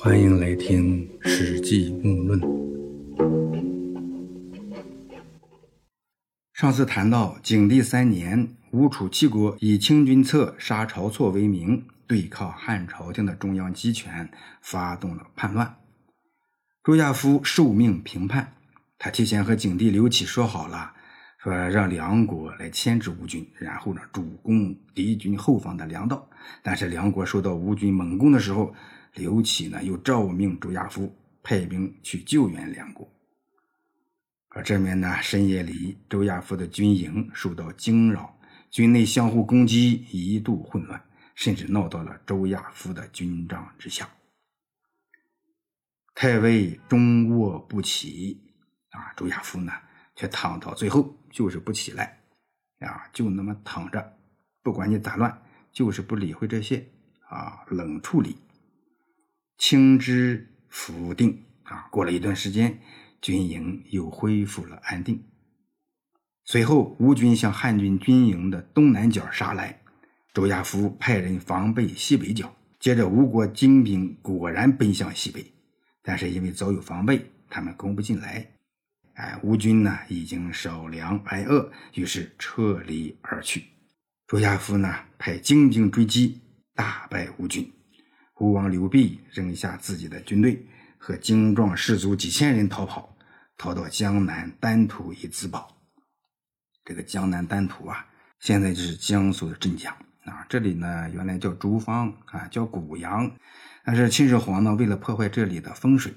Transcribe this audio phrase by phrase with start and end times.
[0.00, 2.40] 欢迎来听《史记目论》。
[6.52, 14.30] 上次谈到景帝三年，吴楚七国以清君侧杀晁错为名，对抗汉朝廷的中央集权，
[14.62, 15.76] 发动了叛乱。
[16.84, 18.52] 周亚夫受命平叛，
[18.98, 20.92] 他提前和景帝刘启说好了，
[21.42, 26.30] 说让梁国来牵制吴军，然后呢主攻敌军后方的粮道。
[26.62, 28.72] 但是梁国受到吴军猛攻的时候，
[29.14, 33.10] 刘启呢又诏命周亚夫派兵去救援梁国。
[34.50, 38.40] 而这面呢，深夜里，周亚夫的军营受到惊扰，
[38.70, 41.00] 军内相互攻击，一度混乱，
[41.34, 44.08] 甚至闹到了周亚夫的军帐之下。
[46.14, 48.40] 太尉终卧不起，
[48.90, 49.72] 啊，周亚夫呢，
[50.16, 52.18] 却躺到最后就是不起来，
[52.80, 54.16] 啊，就那么躺着，
[54.62, 56.88] 不管你咋乱，就是不理会这些，
[57.28, 58.34] 啊，冷处理。
[59.58, 62.80] 清之福定，啊，过了一段时间。
[63.20, 65.24] 军营又恢复了安定。
[66.44, 69.82] 随后，吴军向汉军军营的东南角杀来，
[70.32, 72.54] 周亚夫派人防备西北角。
[72.78, 75.44] 接着，吴国精兵果然奔向西北，
[76.00, 78.52] 但是因为早有防备，他们攻不进来。
[79.14, 83.64] 哎，吴军呢已经少粮挨饿，于是撤离而去。
[84.28, 86.40] 周亚夫呢派精兵追击，
[86.76, 87.68] 大败吴军。
[88.38, 90.66] 吴王刘濞扔下自己的军队。
[91.00, 93.16] 和精壮士卒几千人逃跑，
[93.56, 95.78] 逃到江南丹徒以自保。
[96.84, 98.04] 这个江南丹徒啊，
[98.40, 99.94] 现在就是江苏的镇江
[100.24, 100.44] 啊。
[100.48, 103.30] 这里呢，原来叫竹方啊，叫古阳。
[103.84, 106.12] 但是秦始皇呢，为了破坏这里的风水，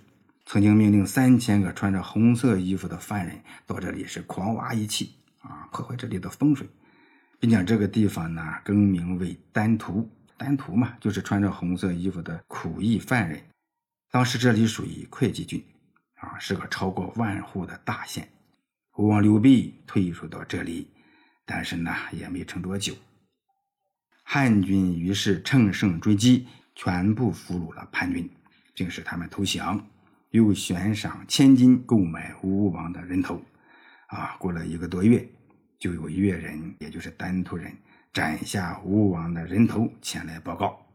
[0.48, 6.68] 曾经命令三千个穿着红色衣服的犯人到这里是狂挖一气啊，破坏这里的风水，
[7.40, 10.10] 并将这个地方呢更名为丹徒。
[10.42, 13.40] 丹徒嘛，就是穿着红色衣服的苦役犯人。
[14.10, 15.64] 当时这里属于会稽郡，
[16.16, 18.28] 啊，是个超过万户的大县。
[18.98, 20.90] 吴王刘濞退守到这里，
[21.46, 22.96] 但是呢，也没撑多久。
[24.24, 28.28] 汉军于是乘胜追击，全部俘虏了叛军，
[28.74, 29.88] 并使他们投降，
[30.32, 33.40] 又悬赏千金购买吴王的人头。
[34.08, 35.24] 啊，过了一个多月，
[35.78, 37.72] 就有越人，也就是丹徒人，
[38.14, 40.86] 斩下吴王的人头前来报告。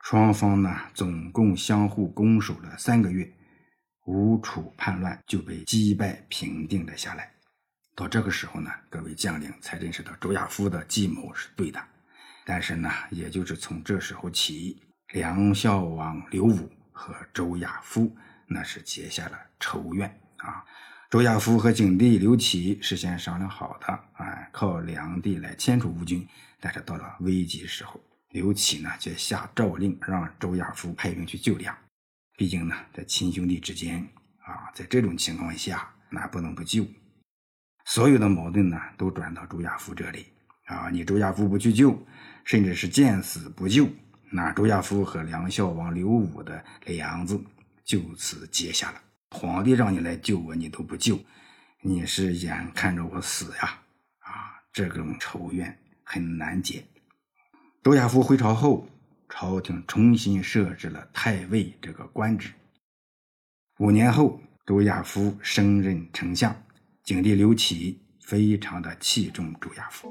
[0.00, 3.30] 双方呢，总共相互攻守了三个月，
[4.06, 7.30] 吴楚叛乱就被击败平定了下来。
[7.94, 11.82] 到这个时候呢，各位将领才认识到周亚夫的计谋是对的。
[12.46, 14.80] 但是呢，也就是从这时候起，
[15.12, 18.14] 梁孝王刘武和周亚夫
[18.46, 20.64] 那是结下了仇怨啊。
[21.08, 26.26] 周亚夫和景帝刘启事先商量好的，哎，靠梁帝来牵出吴军，
[26.58, 28.00] 但是到了危急时候。
[28.30, 31.74] 刘启呢，却下诏令让周亚夫派兵去救梁。
[32.36, 34.04] 毕竟呢，在亲兄弟之间
[34.38, 36.84] 啊，在这种情况下，那不能不救。
[37.84, 40.26] 所有的矛盾呢，都转到周亚夫这里
[40.64, 40.90] 啊。
[40.90, 41.96] 你周亚夫不去救，
[42.44, 43.88] 甚至是见死不救，
[44.32, 47.40] 那周亚夫和梁孝王刘武的梁子
[47.84, 49.00] 就此结下了。
[49.30, 51.18] 皇帝让你来救我，你都不救，
[51.82, 53.82] 你是眼看着我死呀？
[54.20, 56.84] 啊，这种仇怨很难解。
[57.82, 58.88] 周亚夫回朝后，
[59.28, 62.52] 朝廷重新设置了太尉这个官职。
[63.78, 66.64] 五年后，周亚夫升任丞相，
[67.02, 70.08] 景帝刘启非常的器重周亚夫。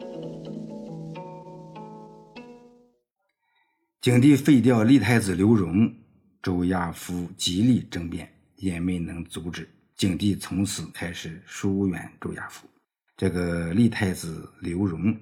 [4.02, 5.92] 景帝废掉立太子刘荣，
[6.44, 9.70] 周亚夫极力争辩，也没能阻止。
[9.96, 12.68] 景帝从此开始疏远周亚夫。
[13.16, 15.18] 这个立太子刘荣。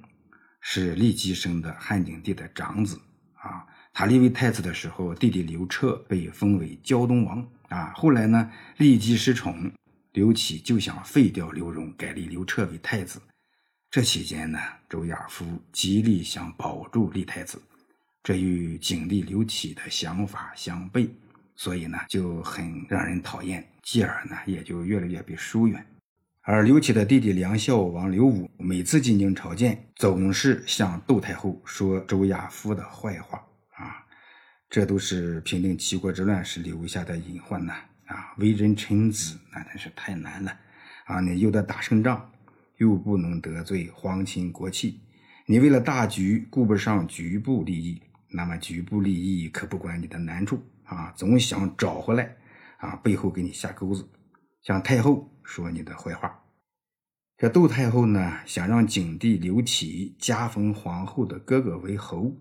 [0.66, 2.98] 是骊姬生的汉景帝的长子
[3.34, 7.92] 啊，他立为太子的时候，弟弟刘彻被封为胶东王啊。
[7.94, 9.70] 后来呢，骊姬失宠，
[10.14, 13.22] 刘启就想废掉刘荣，改立刘彻为太子。
[13.92, 14.58] 这期间呢，
[14.88, 17.62] 周亚夫极力想保住立太子，
[18.24, 21.10] 这与景帝刘启的想法相悖，
[21.56, 25.86] 所以呢就很让人讨厌，继而呢也就越来越被疏远。
[26.42, 33.38] 而刘启的弟弟梁孝王刘武每次进京朝见，总是向窦太后说周亚夫的坏话
[33.78, 34.04] 啊，
[34.70, 37.74] 这都是平定齐国之乱时留下的隐患呐
[38.08, 38.34] 啊！
[38.38, 40.60] 为人臣子那真是太难了
[41.06, 41.22] 啊！
[41.22, 42.30] 你又得打胜仗，
[42.76, 45.00] 又不能得罪皇亲国戚，
[45.46, 52.36] 你为了大局顾不上局部利益，那么局部利益可不管你的难处啊，总想找回来
[52.78, 54.08] 啊，背后给你下钩子，
[54.62, 55.30] 向太后。
[55.46, 56.42] 说你的坏话，
[57.38, 62.32] 这窦太后呢，想让景帝刘启加封皇后的哥哥为侯，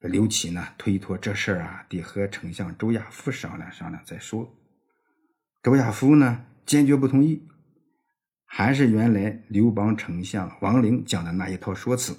[0.00, 4.52] 刘启呢推脱这事儿啊，得和丞相周亚夫商量商量再说。
[5.62, 7.46] 周亚夫呢坚决不同意，
[8.44, 12.12] 还是原来刘邦丞相王陵讲的那一套说辞：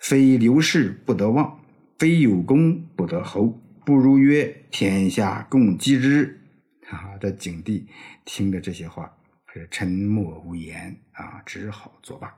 [0.00, 1.60] 非刘氏不得望，
[1.96, 6.40] 非有功不得侯，不如曰天下共击之。
[6.88, 7.86] 啊，这景帝
[8.24, 9.14] 听着这些话，
[9.52, 12.34] 是沉默无言啊，只好作罢。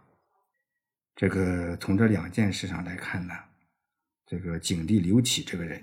[1.14, 3.34] 这个从这两件事上来看呢。
[4.28, 5.78] 这个景帝刘启这个人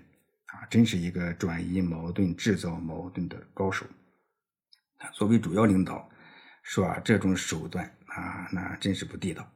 [0.47, 3.85] 啊，真是一个转移矛盾、制造矛盾的高手。
[5.13, 6.09] 作为主要领导，
[6.61, 9.49] 说啊这种手段啊，那真是不地道。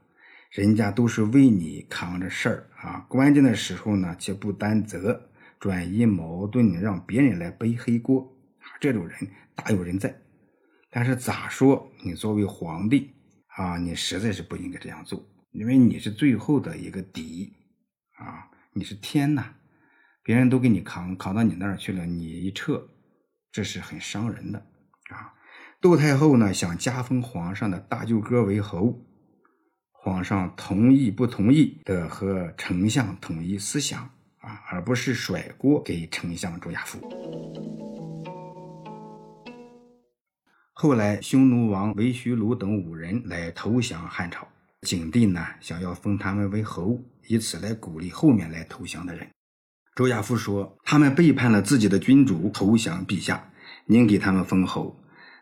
[0.52, 8.38] 人家都是为你扛着事儿啊，关键的时候呢却不担责，转移矛盾，让别人来背黑锅，
[8.80, 9.18] 这种人
[9.56, 10.16] 大有人在。
[10.90, 13.12] 但是咋说，你作为皇帝
[13.48, 17.54] 啊，你实在是不应该这样做，因为你是最后的一个底
[18.14, 18.50] 啊。
[18.74, 19.56] 你是天呐，
[20.24, 22.90] 别人都给你扛，扛到你那儿去了，你一撤，
[23.52, 24.60] 这是很伤人的
[25.10, 25.34] 啊。
[25.82, 29.04] 窦太后呢想加封皇上的大舅哥为侯，
[29.92, 34.10] 皇上同意不同意的和丞相统一思想
[34.42, 37.00] 啊，而不是甩锅给丞相周亚夫。
[40.74, 44.48] 后来匈奴王韦虚卢等五人来投降汉朝，
[44.82, 47.02] 景帝呢想要封他们为侯。
[47.30, 49.28] 以此来鼓励后面来投降的人。
[49.94, 53.52] 周亚夫说：“他们背叛了自己的君主，投降陛下，
[53.86, 54.98] 您给他们封侯，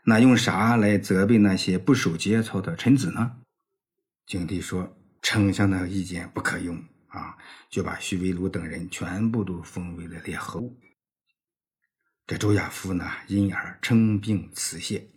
[0.06, 3.33] 那用啥来责备那些不守节操的臣子呢？”
[4.25, 6.83] 景帝说：“丞相的意见不可用
[7.15, 7.38] 啊！”
[7.69, 10.75] 就把徐威鲁等人全部都封为了列侯。
[12.27, 15.07] 这周亚夫呢，因而称病辞谢。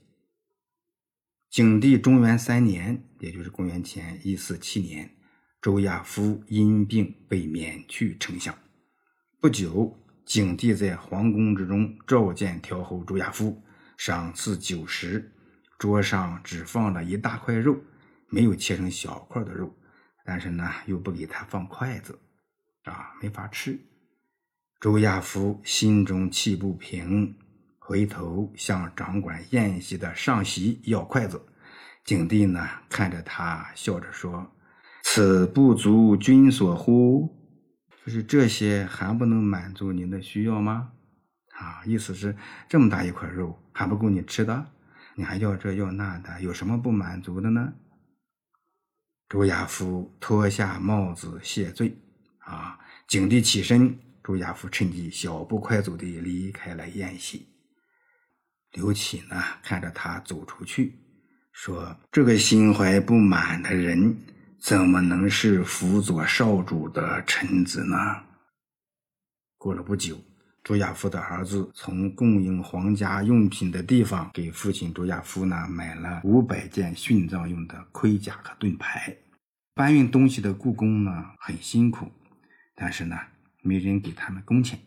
[1.50, 5.16] 景帝中元三年，也就是公元前一四七年。
[5.60, 8.56] 周亚夫因病被免去丞相。
[9.40, 13.62] 不久，景帝在皇宫之中召见调侯周亚夫，
[13.96, 15.32] 赏赐酒食。
[15.78, 17.80] 桌上只放了一大块肉，
[18.28, 19.74] 没有切成小块的肉，
[20.28, 22.18] 但是呢，又不给他放筷子，
[22.84, 23.80] 啊，没法吃。
[24.78, 27.34] 周亚夫心中气不平，
[27.78, 31.40] 回头向掌管宴席的上席要筷子。
[32.04, 34.52] 景帝呢，看着他，笑着说。
[35.02, 37.34] 此不足君所乎？
[38.04, 40.92] 就是这些还不能满足您的需要吗？
[41.56, 42.36] 啊，意思是
[42.68, 44.66] 这么大一块肉还不够你吃的，
[45.14, 47.72] 你还要这要那的，有什么不满足的呢？
[49.28, 51.94] 朱亚夫脱下帽子谢罪。
[52.38, 57.46] 啊，景帝起身，朱亚夫趁机小步快走地离开了宴席。
[58.72, 60.98] 刘启呢，看着他走出去，
[61.52, 64.16] 说：“这个心怀不满的人。”
[64.60, 67.96] 怎么能是辅佐少主的臣子呢？
[69.56, 70.20] 过了不久，
[70.68, 79.16] 周亚夫的儿子从供应皇家用品的地方给父亲周亚夫呢买了五百件殉葬用的盔甲和盾牌。
[79.74, 82.12] 搬运东西的故宫呢很辛苦，
[82.74, 83.16] 但是呢
[83.62, 84.78] 没人给他们工钱，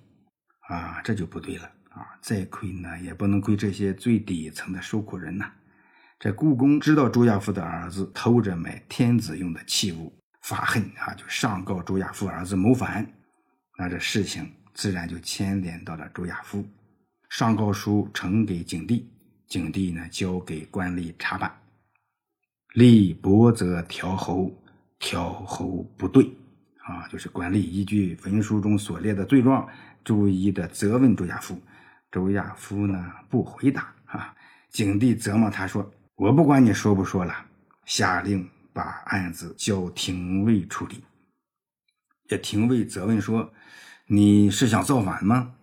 [0.70, 2.06] 啊，这就不对了啊！
[2.22, 5.52] 再亏呢也不能亏这些最底层的受苦人呐。
[6.20, 10.14] 这故宫知道周亚夫的儿子偷着买天子用的器物，
[10.44, 13.12] 发恨啊，就上告周亚夫儿子谋反。
[13.80, 16.66] 那这事情自然就牵连到了周亚夫。
[17.30, 19.10] 上告书呈给景帝，
[19.48, 21.52] 景帝呢交给官吏查办。
[22.74, 24.52] 立伯则调侯，
[25.00, 26.26] 调侯不对
[26.84, 29.68] 啊，就是官吏依据文书中所列的罪状，
[30.04, 31.60] 逐一的责问周亚夫。
[32.12, 34.36] 周亚夫呢不回答啊，
[34.70, 35.90] 景帝责骂他说。
[36.16, 37.34] 我不管你说不说了，
[37.86, 41.04] 下令把案子交廷尉处理。
[42.28, 43.52] 这廷尉责问说
[44.14, 45.54] ：“你是想造反吗？”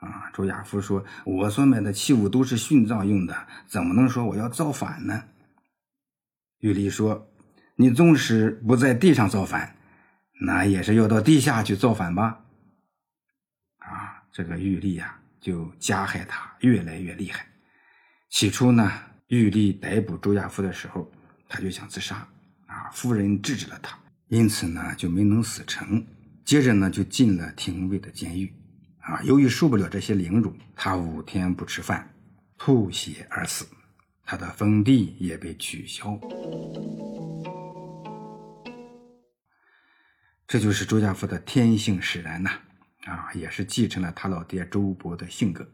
[0.00, 5.24] 啊，周亚夫说：“我所买的器物都是殉葬用的，怎么能说我要造反呢？”
[6.60, 7.30] 玉立说
[7.76, 9.76] ：“你纵使不在地上造反，
[10.40, 12.40] 那也是要到地下去造反吧？”
[13.78, 17.46] 啊，这个玉立呀，就加害他越来越厉害。
[18.30, 18.90] 起初呢。
[19.30, 21.08] 玉帝逮捕周亚夫的时候，
[21.48, 22.26] 他就想自杀，
[22.66, 26.04] 啊，夫人制止了他，因此呢就没能死成。
[26.44, 28.52] 接着呢就进了廷尉的监狱，
[28.98, 32.12] 啊，由于受不了这些凌辱，他五天不吃饭，
[32.58, 33.66] 吐血而死，
[34.24, 36.18] 他的封地也被取消。
[40.48, 42.50] 这就是周亚夫的天性使然呐，
[43.04, 45.64] 啊，也是继承了他老爹周勃的性格。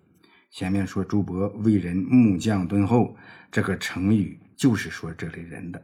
[0.51, 3.17] 前面说周勃为人木匠敦厚，
[3.51, 5.83] 这个成语就是说这类人的，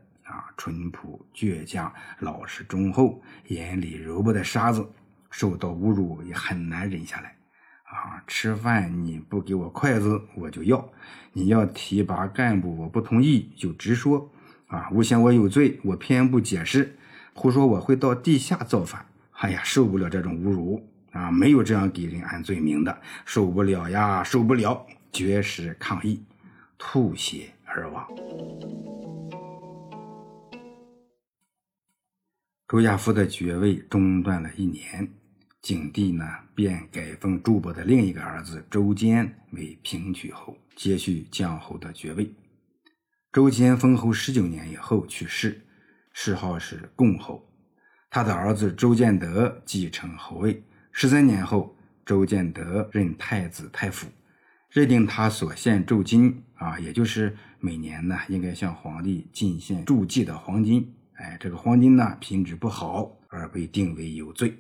[0.57, 4.87] 淳朴倔强、老实忠厚、眼里揉不得沙子，
[5.31, 7.37] 受到侮辱也很难忍下来。
[7.85, 10.79] 啊，吃饭你不给我筷子，我就要；
[11.33, 14.31] 你要提拔干部，我不同意，就直说。
[14.69, 16.97] 啊，诬陷我有罪，我偏不解释，
[17.35, 19.05] 胡说我会到地下造反。
[19.33, 21.31] 哎呀，受不了这种侮辱啊！
[21.31, 24.87] 没有这样给人安罪名的，受不了呀，受不了！
[25.13, 26.25] 绝食抗议，
[26.79, 28.07] 吐血而亡。
[32.73, 35.07] 周亚夫的爵位中断了一年，
[35.61, 36.25] 景帝呢
[36.55, 42.33] 便改封周勃的另一个儿子周坚为平曲侯，接续将侯的爵位。
[43.31, 45.61] 周坚封侯十九年以后去世，
[46.15, 47.47] 谥号是共侯。
[48.09, 50.65] 他的儿子周建德继承侯位。
[50.93, 51.77] 十三年后，
[52.07, 54.09] 周建德任太子太傅，
[54.71, 60.91] 认定他所献铸金啊，也就是每年呢应该向皇帝进献铸祭的黄金。
[61.23, 64.53] 哎，这个黄金呢品质不好，而被定为有罪。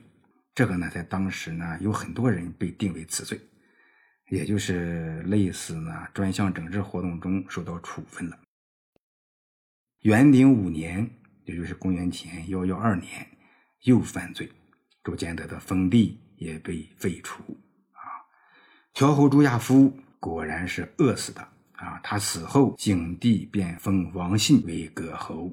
[0.54, 3.40] 这个呢，在当时呢，有很多人被定为此罪，
[4.28, 8.38] 也就是类似呢专项整治活动中受到处分了。
[10.02, 11.11] 元鼎五年，
[11.47, 13.26] 也就是公元前幺幺二年，
[13.81, 14.49] 又犯罪，
[15.02, 17.42] 朱建德的封地也被废除。
[17.90, 18.23] 啊，
[18.95, 21.40] 条侯朱亚夫果然是饿死的。
[21.73, 25.52] 啊，他死后，景帝便封王信为葛侯。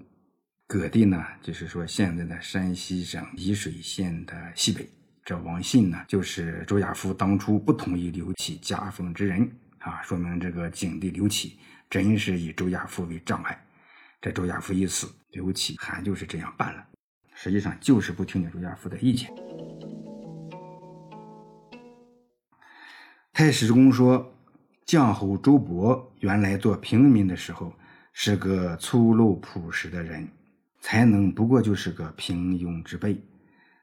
[0.70, 4.88] 葛地呢，就是说现在的山西省沂水县的西北。
[5.26, 11.58] 这王信呢，就是周亚夫当初不同意刘启加封之人啊，说明这个景帝刘启
[11.90, 13.60] 真是以周亚夫为障碍。
[14.22, 16.86] 这周亚夫一死，刘启还就是这样办了，
[17.34, 19.28] 实际上就是不听周亚夫的意见。
[23.34, 24.32] 太史公说，
[24.86, 27.74] 绛侯周勃原来做平民的时候
[28.14, 30.28] 是个粗陋朴实的人。
[30.82, 33.22] 才能不过就是个平庸之辈，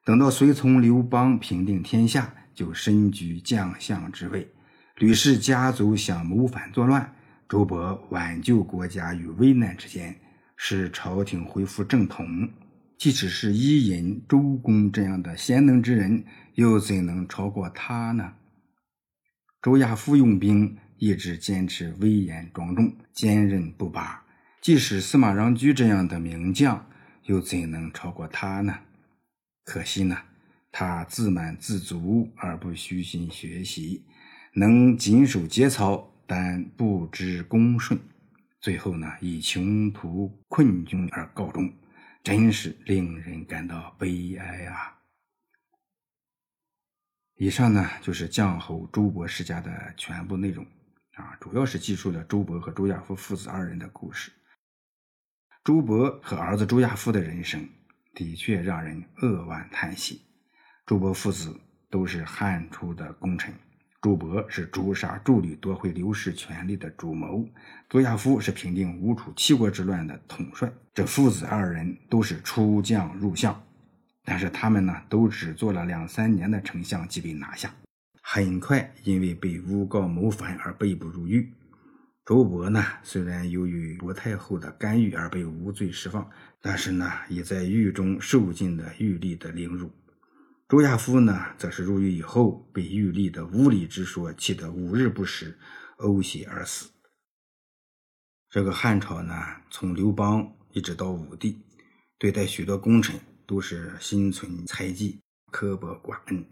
[0.04, 4.48] 等到随从刘邦平定天下，就身居将相之位。
[4.96, 7.14] 吕氏家族想谋反作乱，
[7.48, 10.18] 周勃挽救国家于危难之间，
[10.56, 12.48] 使朝廷恢复正统。
[12.96, 16.24] 即使是伊尹、周公这样的贤能之人，
[16.54, 18.32] 又怎能超过他呢？
[19.60, 24.24] 周亚夫用兵一直坚持威严庄重、坚韧不拔。
[24.66, 26.90] 即使司马穰苴这样的名将，
[27.26, 28.80] 又怎能超过他呢？
[29.62, 30.20] 可惜呢，
[30.72, 34.04] 他自满自足而不虚心学习，
[34.54, 37.96] 能谨守节操，但不知恭顺，
[38.60, 41.72] 最后呢，以穷途困窘而告终，
[42.24, 44.98] 真是令人感到悲哀啊！
[47.36, 50.66] 以上呢，就是绛侯周勃世家的全部内容
[51.14, 54.32] 啊，主要是记述了周勃和周亚夫父子二人的故事。
[55.66, 57.68] 朱勃和儿子朱亚夫的人生
[58.14, 60.22] 的确让人扼腕叹息。
[60.86, 61.52] 朱勃父子
[61.90, 63.52] 都是汉初的功臣，
[64.00, 67.44] 朱勃是诛杀周吕夺回刘氏权力的主谋，
[67.88, 70.72] 朱亚夫是平定吴楚七国之乱的统帅。
[70.94, 73.60] 这父子二人都是出将入相，
[74.24, 77.74] 但是他们呢，都只做了两三年的丞相即被拿下，
[78.22, 81.52] 很快因为被诬告谋反而被捕入狱。
[82.26, 86.28] 周勃呢，虽然由于薄太后的干预而被无罪释放，
[86.60, 89.92] 但是呢，也在狱中受尽了狱吏的凌辱。
[90.68, 95.56] 周亚夫呢，则是入狱以后被狱吏的无礼之说气得五日不食，
[95.98, 96.90] 呕血而死。
[98.50, 99.32] 这个汉朝呢，
[99.70, 101.62] 从刘邦一直到武帝，
[102.18, 105.20] 对待许多功臣都是心存猜忌、
[105.52, 106.44] 刻薄寡恩。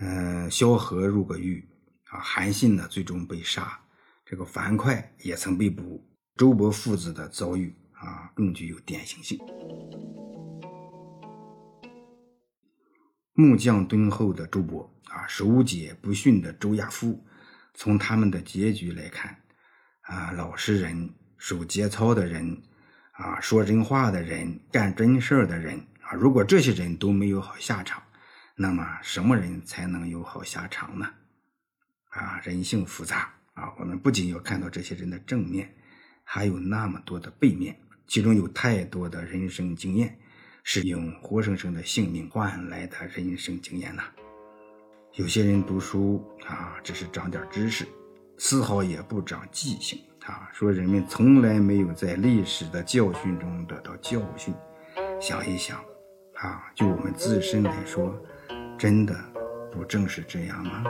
[0.00, 1.64] 嗯，萧何入过狱
[2.10, 3.80] 啊，韩信呢，最终被杀。
[4.30, 6.06] 这个樊哙也曾被捕，
[6.36, 9.38] 周勃父子的遭遇啊，更具有典型性。
[13.32, 17.24] 木匠敦厚的周勃啊，守节不驯的周亚夫，
[17.72, 19.34] 从他们的结局来看，
[20.02, 21.08] 啊，老实人、
[21.38, 22.62] 守节操的人，
[23.12, 28.02] 啊，说真话的人、干真事儿的人啊，如果这些人都没有好下场，
[28.56, 31.14] 那么什么人才能有好下场呢？
[32.10, 33.32] 啊，人性复杂。
[33.58, 35.68] 啊，我们不仅要看到这些人的正面，
[36.22, 40.16] 还有那么多的背面，其中有太多的人生经验，
[40.62, 44.04] 是用活生生的性命换来的人生经验呐。
[45.14, 47.84] 有些人读书啊，只是长点知识，
[48.38, 50.48] 丝毫也不长记性啊。
[50.52, 54.54] 说人们从来没有在历史的教训中得到教训，
[55.20, 55.78] 想一想
[56.34, 58.16] 啊，就我们自身来说，
[58.78, 59.12] 真的
[59.72, 60.84] 不正是这样吗？